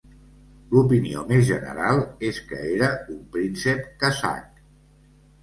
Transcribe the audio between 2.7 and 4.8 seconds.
era un príncep kazakh.